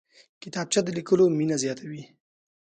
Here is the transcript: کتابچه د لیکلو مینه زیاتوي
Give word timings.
کتابچه 0.41 0.79
د 0.83 0.87
لیکلو 0.97 1.25
مینه 1.37 1.55
زیاتوي 1.63 2.03